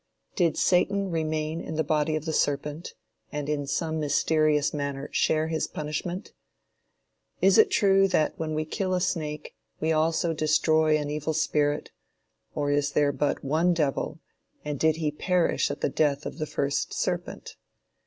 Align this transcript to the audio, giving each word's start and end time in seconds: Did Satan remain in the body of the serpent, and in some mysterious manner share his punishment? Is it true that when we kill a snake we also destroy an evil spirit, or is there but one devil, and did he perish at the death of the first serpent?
Did 0.35 0.57
Satan 0.57 1.11
remain 1.11 1.61
in 1.61 1.75
the 1.75 1.83
body 1.83 2.15
of 2.15 2.25
the 2.25 2.33
serpent, 2.33 2.95
and 3.31 3.47
in 3.47 3.67
some 3.67 3.99
mysterious 3.99 4.73
manner 4.73 5.09
share 5.11 5.47
his 5.49 5.67
punishment? 5.67 6.33
Is 7.39 7.59
it 7.59 7.69
true 7.69 8.07
that 8.07 8.33
when 8.39 8.55
we 8.55 8.65
kill 8.65 8.95
a 8.95 8.99
snake 8.99 9.53
we 9.79 9.91
also 9.91 10.33
destroy 10.33 10.97
an 10.97 11.11
evil 11.11 11.33
spirit, 11.33 11.91
or 12.55 12.71
is 12.71 12.93
there 12.93 13.11
but 13.11 13.43
one 13.45 13.75
devil, 13.75 14.19
and 14.65 14.79
did 14.79 14.95
he 14.95 15.11
perish 15.11 15.69
at 15.69 15.81
the 15.81 15.87
death 15.89 16.25
of 16.25 16.39
the 16.39 16.47
first 16.47 16.93
serpent? 16.95 17.55